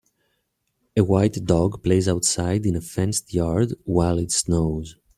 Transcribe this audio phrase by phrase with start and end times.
[0.97, 4.97] A white dog plays outside in a fenced yard while it snows.